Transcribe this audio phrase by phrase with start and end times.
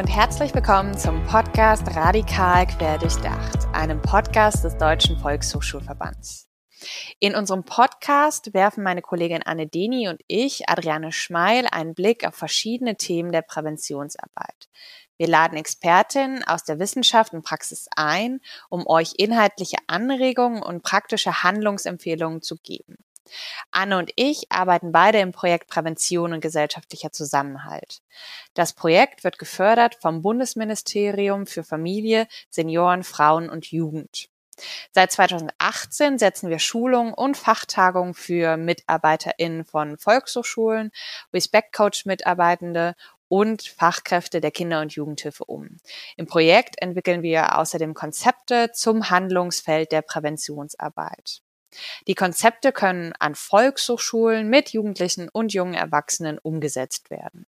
[0.00, 6.48] und herzlich willkommen zum Podcast Radikal Querdurchdacht, einem Podcast des Deutschen Volkshochschulverbands.
[7.18, 12.34] In unserem Podcast werfen meine Kollegin Anne Deni und ich, Adriane Schmeil, einen Blick auf
[12.34, 14.70] verschiedene Themen der Präventionsarbeit.
[15.18, 18.40] Wir laden Expertinnen aus der Wissenschaft und Praxis ein,
[18.70, 22.96] um euch inhaltliche Anregungen und praktische Handlungsempfehlungen zu geben.
[23.70, 28.02] Anne und ich arbeiten beide im Projekt Prävention und gesellschaftlicher Zusammenhalt.
[28.54, 34.28] Das Projekt wird gefördert vom Bundesministerium für Familie, Senioren, Frauen und Jugend.
[34.92, 40.90] Seit 2018 setzen wir Schulungen und Fachtagungen für MitarbeiterInnen von Volkshochschulen,
[41.32, 42.94] Respect Coach Mitarbeitende
[43.28, 45.76] und Fachkräfte der Kinder- und Jugendhilfe um.
[46.16, 51.42] Im Projekt entwickeln wir außerdem Konzepte zum Handlungsfeld der Präventionsarbeit.
[52.06, 57.46] Die Konzepte können an Volkshochschulen mit Jugendlichen und jungen Erwachsenen umgesetzt werden.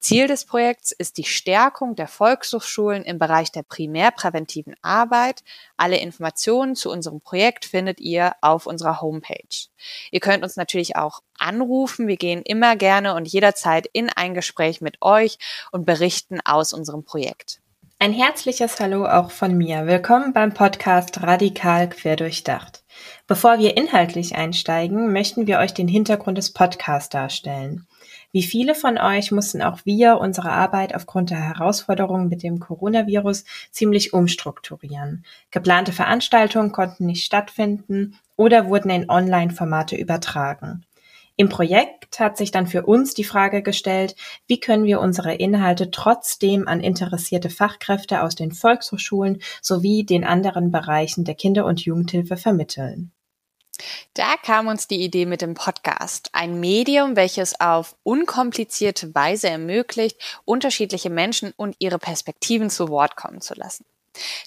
[0.00, 5.42] Ziel des Projekts ist die Stärkung der Volkshochschulen im Bereich der primärpräventiven Arbeit.
[5.76, 9.68] Alle Informationen zu unserem Projekt findet ihr auf unserer Homepage.
[10.10, 12.08] Ihr könnt uns natürlich auch anrufen.
[12.08, 15.38] Wir gehen immer gerne und jederzeit in ein Gespräch mit euch
[15.72, 17.60] und berichten aus unserem Projekt.
[17.98, 19.86] Ein herzliches Hallo auch von mir.
[19.86, 22.84] Willkommen beim Podcast Radikal Querdurchdacht.
[23.26, 27.86] Bevor wir inhaltlich einsteigen, möchten wir euch den Hintergrund des Podcasts darstellen.
[28.32, 33.46] Wie viele von euch mussten auch wir unsere Arbeit aufgrund der Herausforderungen mit dem Coronavirus
[33.70, 35.24] ziemlich umstrukturieren.
[35.50, 40.84] Geplante Veranstaltungen konnten nicht stattfinden oder wurden in Online-Formate übertragen.
[41.38, 45.90] Im Projekt hat sich dann für uns die Frage gestellt, wie können wir unsere Inhalte
[45.90, 52.38] trotzdem an interessierte Fachkräfte aus den Volkshochschulen sowie den anderen Bereichen der Kinder- und Jugendhilfe
[52.38, 53.12] vermitteln.
[54.14, 60.18] Da kam uns die Idee mit dem Podcast, ein Medium, welches auf unkomplizierte Weise ermöglicht,
[60.46, 63.84] unterschiedliche Menschen und ihre Perspektiven zu Wort kommen zu lassen.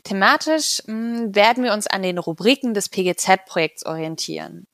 [0.04, 4.68] Thematisch mh, hm, werden wir uns an den Rubriken des PGZ-Projekts orientieren.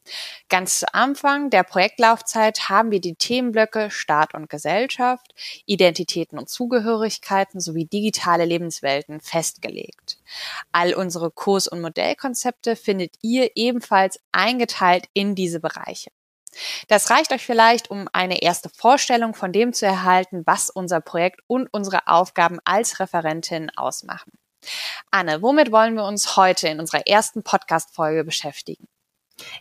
[0.50, 5.34] Ganz zu Anfang der Projektlaufzeit haben wir die Themenblöcke Staat und Gesellschaft,
[5.66, 10.18] Identitäten und Zugehörigkeiten sowie digitale Lebenswelten festgelegt.
[10.72, 16.12] All unsere Kurs- und Modellkonzepte findet ihr ebenfalls eingeteilt in diese Bereiche.
[16.88, 21.42] Das reicht euch vielleicht, um eine erste Vorstellung von dem zu erhalten, was unser Projekt
[21.48, 24.32] und unsere Aufgaben als Referentin ausmachen.
[25.12, 28.88] Anne, womit wollen wir uns heute in unserer ersten Podcast-Folge beschäftigen?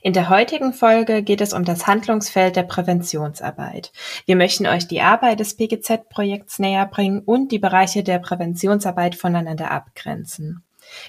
[0.03, 3.93] In der heutigen Folge geht es um das Handlungsfeld der Präventionsarbeit.
[4.25, 9.73] Wir möchten euch die Arbeit des PGZ-Projekts näher bringen und die Bereiche der Präventionsarbeit voneinander
[9.73, 10.63] abgrenzen.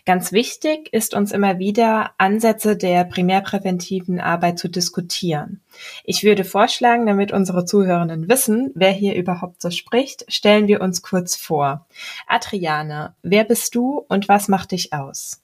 [0.05, 5.61] Ganz wichtig ist uns immer wieder, Ansätze der primärpräventiven Arbeit zu diskutieren.
[6.03, 11.01] Ich würde vorschlagen, damit unsere Zuhörenden wissen, wer hier überhaupt so spricht, stellen wir uns
[11.01, 11.87] kurz vor.
[12.27, 15.41] Adriane, wer bist du und was macht dich aus?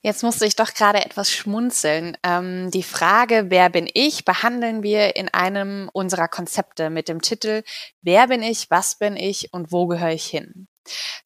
[0.00, 2.16] Jetzt musste ich doch gerade etwas schmunzeln.
[2.22, 7.62] Ähm, die Frage, wer bin ich, behandeln wir in einem unserer Konzepte mit dem Titel
[8.02, 10.68] Wer bin ich, was bin ich und wo gehöre ich hin?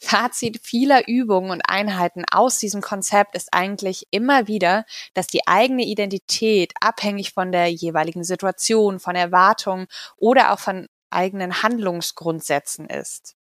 [0.00, 4.84] Fazit vieler Übungen und Einheiten aus diesem Konzept ist eigentlich immer wieder,
[5.14, 9.86] dass die eigene Identität abhängig von der jeweiligen Situation, von Erwartungen
[10.16, 13.36] oder auch von eigenen Handlungsgrundsätzen ist.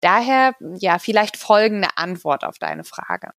[0.00, 3.32] Daher ja vielleicht folgende Antwort auf deine Frage.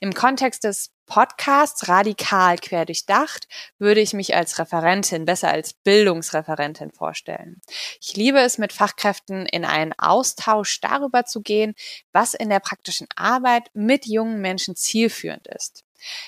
[0.00, 3.46] Im Kontext des Podcasts radikal quer durchdacht
[3.78, 7.60] würde ich mich als Referentin, besser als Bildungsreferentin vorstellen.
[8.00, 11.74] Ich liebe es, mit Fachkräften in einen Austausch darüber zu gehen,
[12.12, 15.84] was in der praktischen Arbeit mit jungen Menschen zielführend ist.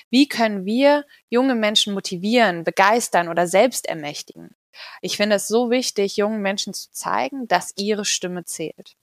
[0.09, 4.55] Wie können wir junge Menschen motivieren, begeistern oder selbst ermächtigen?
[5.01, 8.95] Ich finde es so wichtig, jungen Menschen zu zeigen, dass ihre Stimme zählt.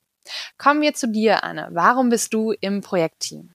[0.58, 1.68] Kommen wir zu dir, Anne.
[1.72, 3.54] Warum bist du im Projektteam?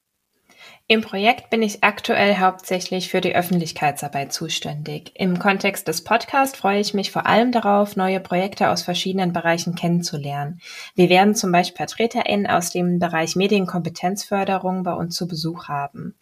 [0.89, 5.11] Im Projekt bin ich aktuell hauptsächlich für die Öffentlichkeitsarbeit zuständig.
[5.15, 9.75] Im Kontext des Podcasts freue ich mich vor allem darauf, neue Projekte aus verschiedenen Bereichen
[9.75, 10.61] kennenzulernen.
[10.95, 16.15] Wir werden zum Beispiel VertreterInnen aus dem Bereich Medienkompetenzförderung bei uns zu Besuch haben.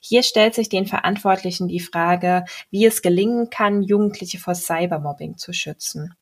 [0.00, 5.52] Hier stellt sich den Verantwortlichen die Frage, wie es gelingen kann, Jugendliche vor Cybermobbing zu
[5.52, 6.14] schützen.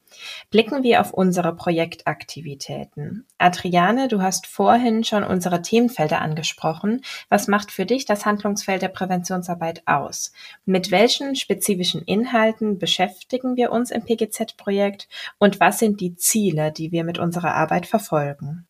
[0.51, 3.27] Blicken wir auf unsere Projektaktivitäten.
[3.39, 7.03] Adriane, du hast vorhin schon unsere Themenfelder angesprochen.
[7.29, 10.33] Was macht für dich das Handlungsfeld der Präventionsarbeit aus?
[10.65, 15.09] Mit welchen spezifischen Inhalten beschäftigen wir uns im PGZ-Projekt
[15.39, 18.67] und was sind die Ziele, die wir mit unserer Arbeit verfolgen?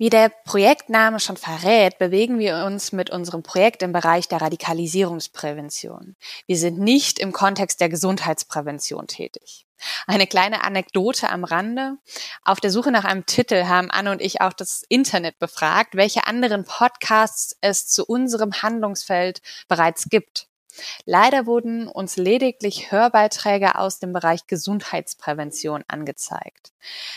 [0.00, 6.16] Wie der Projektname schon verrät, bewegen wir uns mit unserem Projekt im Bereich der Radikalisierungsprävention.
[6.46, 9.66] Wir sind nicht im Kontext der Gesundheitsprävention tätig.
[10.06, 11.96] Eine kleine Anekdote am Rande.
[12.44, 16.26] Auf der Suche nach einem Titel haben Anne und ich auch das Internet befragt, welche
[16.26, 20.48] anderen Podcasts es zu unserem Handlungsfeld bereits gibt.
[21.04, 26.72] Leider wurden uns lediglich Hörbeiträge aus dem Bereich Gesundheitsprävention angezeigt.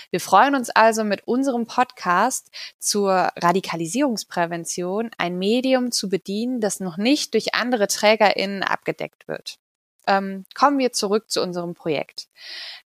[0.10, 2.50] Wir freuen uns also mit unserem Podcast
[2.80, 9.60] zur Radikalisierungsprävention ein Medium zu bedienen, das noch nicht durch andere TrägerInnen abgedeckt wird.
[10.08, 12.28] Ähm, kommen wir zurück zu unserem Projekt.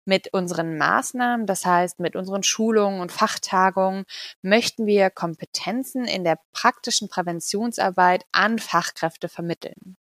[0.06, 4.06] Mit unseren Maßnahmen, das heißt mit unseren Schulungen und Fachtagungen,
[4.42, 9.98] möchten wir Kompetenzen in der praktischen Präventionsarbeit an Fachkräfte vermitteln.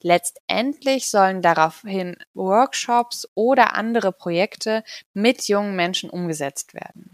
[0.00, 4.84] Letztendlich sollen daraufhin Workshops oder andere Projekte
[5.14, 7.07] mit jungen Menschen umgesetzt werden.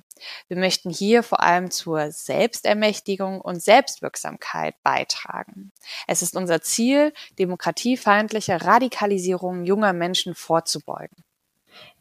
[0.49, 5.73] Wir möchten hier vor allem zur Selbstermächtigung und Selbstwirksamkeit beitragen.
[6.07, 11.25] Es ist unser Ziel, demokratiefeindliche Radikalisierung junger Menschen vorzubeugen.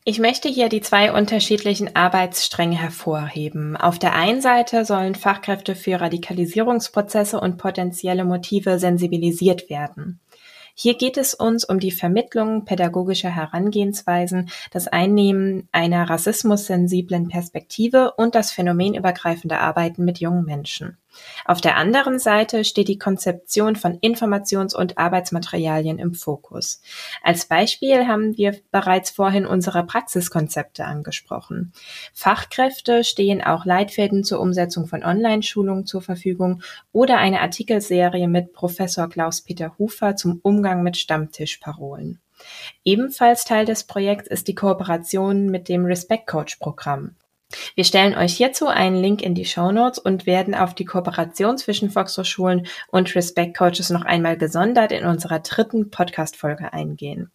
[0.06, 3.78] Ich möchte hier die zwei unterschiedlichen Arbeitsstränge hervorheben.
[3.78, 10.20] Auf der einen Seite sollen Fachkräfte für Radikalisierungsprozesse und potenzielle Motive sensibilisiert werden.
[10.76, 18.34] Hier geht es uns um die Vermittlung pädagogischer Herangehensweisen, das Einnehmen einer rassismussensiblen Perspektive und
[18.34, 20.98] das phänomenübergreifende Arbeiten mit jungen Menschen.
[21.46, 26.82] Auf der anderen Seite steht die Konzeption von Informations- und Arbeitsmaterialien im Fokus.
[27.22, 31.74] Als Beispiel haben wir bereits vorhin unsere Praxiskonzepte angesprochen.
[32.14, 36.62] Fachkräfte stehen auch Leitfäden zur Umsetzung von Online-Schulungen zur Verfügung
[36.92, 42.20] oder eine Artikelserie mit Professor Klaus-Peter Hufer zum Umgang mit Stammtischparolen.
[42.84, 47.16] Ebenfalls Teil des Projekts ist die Kooperation mit dem Respect Coach Programm.
[47.76, 51.58] Wir stellen euch hierzu einen Link in die Show Notes und werden auf die Kooperation
[51.58, 57.32] zwischen Volkshochschulen und Respect Coaches noch einmal gesondert in unserer dritten Podcast-Folge eingehen.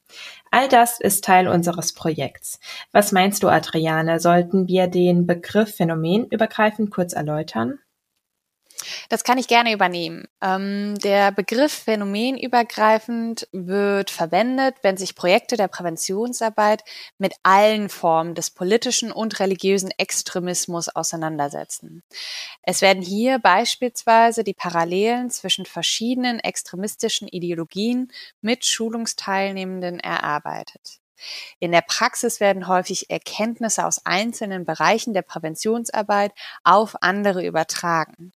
[0.51, 2.61] All das ist Teil unseres Projekts.
[2.93, 4.21] Was meinst du, Adriane?
[4.21, 7.79] Sollten wir den Begriff phänomenübergreifend kurz erläutern?
[9.11, 10.29] Das kann ich gerne übernehmen.
[10.43, 16.85] Ähm, der Begriff phänomenübergreifend wird verwendet, wenn sich Projekte der Präventionsarbeit
[17.17, 22.03] mit allen Formen des politischen und religiösen Extremismus auseinandersetzen.
[22.63, 28.13] Es werden hier beispielsweise die Parallelen zwischen verschiedenen extremistischen Ideologien
[28.43, 31.01] mit Schulungsteilnehmenden erarbeitet.
[31.59, 36.33] In der Praxis werden häufig Erkenntnisse aus einzelnen Bereichen der Präventionsarbeit
[36.63, 38.33] auf andere übertragen.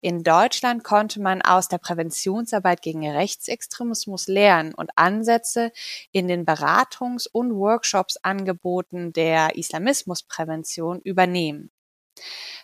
[0.00, 5.72] In Deutschland konnte man aus der Präventionsarbeit gegen Rechtsextremismus lernen und Ansätze
[6.12, 11.70] in den Beratungs- und Workshops-Angeboten der Islamismusprävention übernehmen.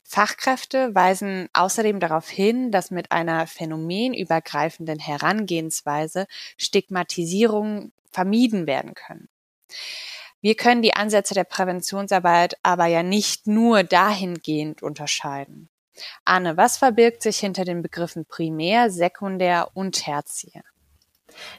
[0.02, 6.26] Fachkräfte weisen außerdem darauf hin, dass mit einer phänomenübergreifenden Herangehensweise
[6.56, 9.28] Stigmatisierungen vermieden werden können.
[10.40, 15.70] Wir können die Ansätze der Präventionsarbeit aber ja nicht nur dahingehend unterscheiden.
[16.24, 20.62] Anne, was verbirgt sich hinter den Begriffen primär, sekundär und tertiär?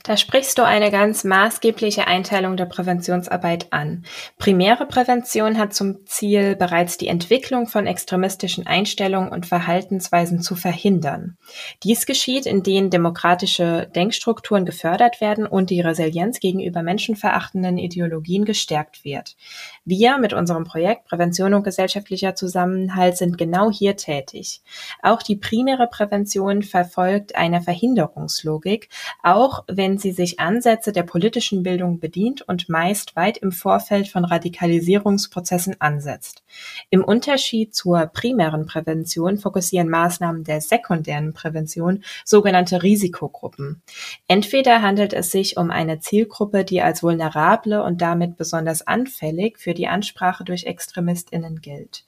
[0.04, 4.06] Da sprichst du eine ganz maßgebliche Einteilung der Präventionsarbeit an.
[4.38, 11.38] Primäre Prävention hat zum Ziel, bereits die Entwicklung von extremistischen Einstellungen und Verhaltensweisen zu verhindern.
[11.83, 19.35] Dies geschieht, indem demokratische Denkstrukturen gefördert werden und die Resilienz gegenüber menschenverachtenden Ideologien gestärkt wird.
[19.83, 24.61] Wir mit unserem Projekt Prävention und gesellschaftlicher Zusammenhalt sind genau hier tätig.
[25.02, 28.90] Auch die primäre Prävention verfolgt eine Verhinderungslogik,
[29.23, 34.26] auch wenn sie sich Ansätze der politischen Bildung bedient und meist weit im Vorfeld von
[34.26, 36.44] Radikalisierungsprozessen ansetzt.
[36.90, 43.81] Im Unterschied zur primären Prävention fokussieren Maßnahmen der sekundären Prävention sogenannte Risikogruppen.
[44.28, 49.74] Entweder handelt es sich um eine Zielgruppe, die als vulnerable und damit besonders anfällig für
[49.74, 52.06] die Ansprache durch Extremistinnen gilt.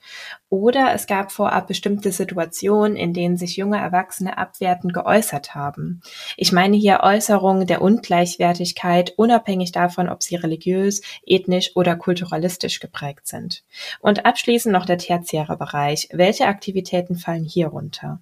[0.48, 6.00] Oder es gab vorab bestimmte Situationen, in denen sich junge Erwachsene abwertend geäußert haben.
[6.36, 12.78] Ich meine hier Äußerungen Förderung der Ungleichwertigkeit, unabhängig davon, ob sie religiös, ethnisch oder kulturalistisch
[12.78, 13.64] geprägt sind.
[14.00, 16.08] Und abschließend noch der tertiäre Bereich.
[16.12, 18.20] Welche Aktivitäten fallen hier runter?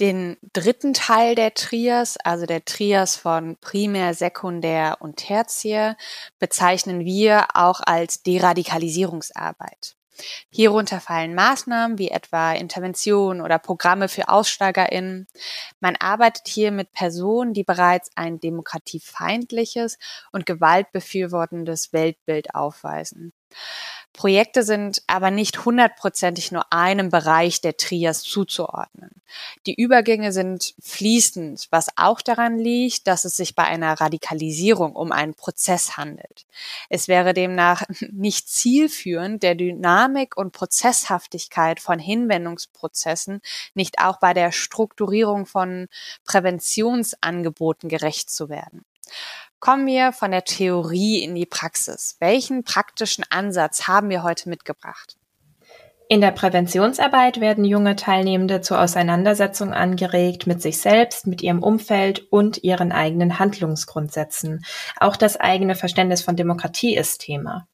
[0.00, 5.96] Den dritten Teil der Trias, also der Trias von Primär, Sekundär und Tertiär,
[6.38, 9.95] bezeichnen wir auch als Deradikalisierungsarbeit.
[10.50, 15.26] Hierunter fallen Maßnahmen wie etwa Interventionen oder Programme für AussteigerInnen.
[15.80, 19.98] Man arbeitet hier mit Personen, die bereits ein demokratiefeindliches
[20.32, 23.32] und gewaltbefürwortendes Weltbild aufweisen.
[24.16, 29.10] Projekte sind aber nicht hundertprozentig nur einem Bereich der Trias zuzuordnen.
[29.66, 35.12] Die Übergänge sind fließend, was auch daran liegt, dass es sich bei einer Radikalisierung um
[35.12, 36.46] einen Prozess handelt.
[36.88, 43.42] Es wäre demnach nicht zielführend, der Dynamik und Prozesshaftigkeit von Hinwendungsprozessen
[43.74, 45.88] nicht auch bei der Strukturierung von
[46.24, 48.84] Präventionsangeboten gerecht zu werden.
[49.58, 52.16] Kommen wir von der Theorie in die Praxis.
[52.20, 55.16] Welchen praktischen Ansatz haben wir heute mitgebracht?
[56.08, 62.30] In der Präventionsarbeit werden junge Teilnehmende zur Auseinandersetzung angeregt mit sich selbst, mit ihrem Umfeld
[62.30, 64.64] und ihren eigenen Handlungsgrundsätzen.
[65.00, 67.66] Auch das eigene Verständnis von Demokratie ist Thema.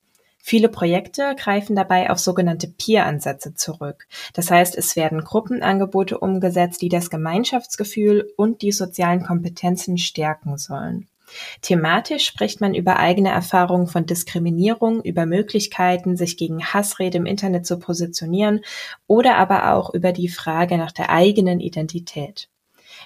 [0.45, 4.09] Viele Projekte greifen dabei auf sogenannte Peer-Ansätze zurück.
[4.33, 11.07] Das heißt, es werden Gruppenangebote umgesetzt, die das Gemeinschaftsgefühl und die sozialen Kompetenzen stärken sollen.
[11.61, 17.67] Thematisch spricht man über eigene Erfahrungen von Diskriminierung, über Möglichkeiten, sich gegen Hassrede im Internet
[17.67, 18.61] zu positionieren
[19.07, 22.49] oder aber auch über die Frage nach der eigenen Identität.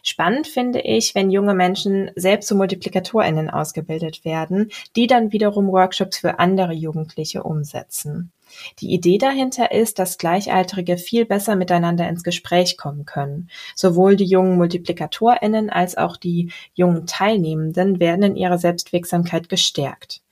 [0.03, 6.19] Spannend finde ich, wenn junge Menschen selbst zu MultiplikatorInnen ausgebildet werden, die dann wiederum Workshops
[6.19, 8.33] für andere Jugendliche umsetzen.
[8.81, 13.49] Die Idee dahinter ist, dass Gleichaltrige viel besser miteinander ins Gespräch kommen können.
[13.75, 20.23] Sowohl die jungen MultiplikatorInnen als auch die jungen Teilnehmenden werden in ihrer Selbstwirksamkeit gestärkt.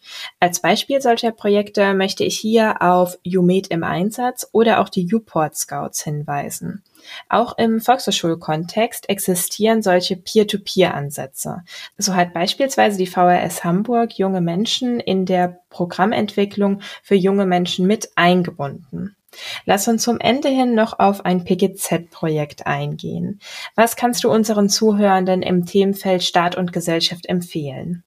[0.40, 5.56] Als Beispiel solcher Projekte möchte ich hier auf UMed im Einsatz oder auch die Uport
[5.56, 6.82] Scouts hinweisen.
[7.28, 11.62] Auch im Volkshochschulkontext existieren solche Peer-to-Peer-Ansätze.
[11.98, 18.10] So hat beispielsweise die VRS Hamburg junge Menschen in der Programmentwicklung für junge Menschen mit
[18.16, 19.16] eingebunden.
[19.64, 23.40] Lass uns zum Ende hin noch auf ein PGZ-Projekt eingehen.
[23.74, 28.04] Was kannst du unseren Zuhörenden im Themenfeld Staat und Gesellschaft empfehlen?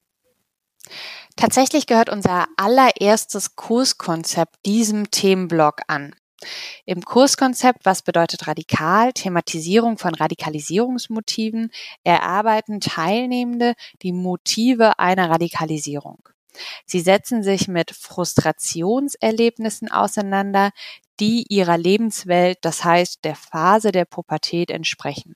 [1.37, 6.15] Tatsächlich gehört unser allererstes Kurskonzept diesem Themenblock an.
[6.85, 9.13] Im Kurskonzept Was bedeutet radikal?
[9.13, 11.71] Thematisierung von Radikalisierungsmotiven
[12.03, 16.27] erarbeiten Teilnehmende die Motive einer Radikalisierung.
[16.85, 20.71] Sie setzen sich mit Frustrationserlebnissen auseinander,
[21.19, 25.35] die ihrer Lebenswelt, das heißt der Phase der Pubertät entsprechen.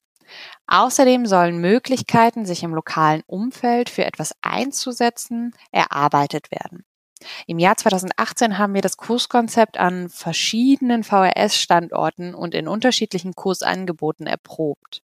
[0.68, 6.86] Außerdem sollen Möglichkeiten, sich im lokalen Umfeld für etwas einzusetzen, erarbeitet werden.
[7.46, 15.04] Im Jahr 2018 haben wir das Kurskonzept an verschiedenen VRS-Standorten und in unterschiedlichen Kursangeboten erprobt.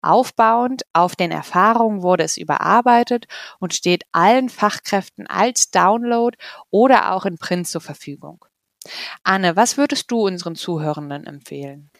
[0.00, 3.26] Aufbauend auf den Erfahrungen wurde es überarbeitet
[3.58, 6.36] und steht allen Fachkräften als Download
[6.70, 8.44] oder auch in Print zur Verfügung.
[9.22, 11.90] Anne, was würdest du unseren Zuhörenden empfehlen?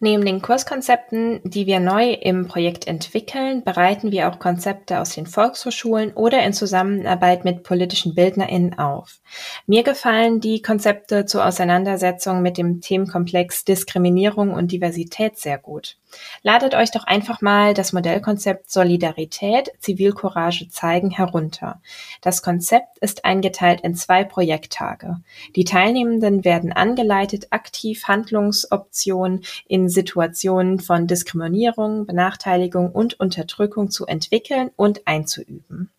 [0.00, 5.26] Neben den Kurskonzepten, die wir neu im Projekt entwickeln, bereiten wir auch Konzepte aus den
[5.26, 9.20] Volkshochschulen oder in Zusammenarbeit mit politischen BildnerInnen auf.
[9.66, 15.96] Mir gefallen die Konzepte zur Auseinandersetzung mit dem Themenkomplex Diskriminierung und Diversität sehr gut.
[16.42, 21.82] Ladet euch doch einfach mal das Modellkonzept Solidarität, Zivilcourage zeigen herunter.
[22.22, 25.16] Das Konzept ist eingeteilt in zwei Projekttage.
[25.54, 34.70] Die Teilnehmenden werden angeleitet, aktiv Handlungsoptionen in Situationen von Diskriminierung, Benachteiligung und Unterdrückung zu entwickeln
[34.76, 35.90] und einzuüben.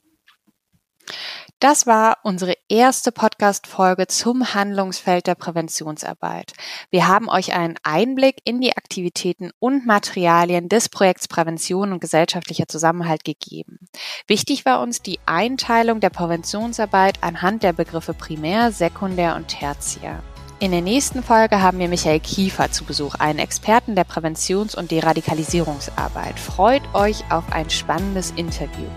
[1.60, 6.54] Das war unsere erste Podcast-Folge zum Handlungsfeld der Präventionsarbeit.
[6.90, 12.70] Wir haben euch einen Einblick in die Aktivitäten und Materialien des Projekts Prävention und gesellschaftlicher
[12.70, 13.80] Zusammenhalt gegeben.
[14.26, 20.24] Wichtig war uns die Einteilung der Präventionsarbeit anhand der Begriffe Primär, Sekundär und Tertiär.
[20.62, 24.92] In der nächsten Folge haben wir Michael Kiefer zu Besuch, einen Experten der Präventions- und
[24.92, 26.38] Deradikalisierungsarbeit.
[26.38, 28.88] Freut euch auf ein spannendes Interview.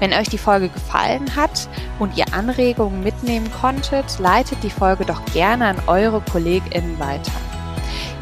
[0.00, 1.68] Wenn euch die Folge gefallen hat
[1.98, 7.32] und ihr Anregungen mitnehmen konntet, leitet die Folge doch gerne an eure KollegInnen weiter.